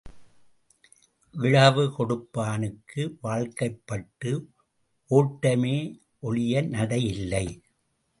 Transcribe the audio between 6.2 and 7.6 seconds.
ஒழிய நடை இல்லை.